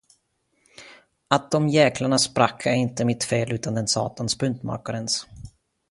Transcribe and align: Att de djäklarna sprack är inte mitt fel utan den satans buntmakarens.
Att 1.27 1.51
de 1.51 1.69
djäklarna 1.69 2.17
sprack 2.17 2.65
är 2.65 2.73
inte 2.73 3.05
mitt 3.05 3.23
fel 3.23 3.51
utan 3.51 3.75
den 3.75 3.87
satans 3.87 4.37
buntmakarens. 4.37 5.27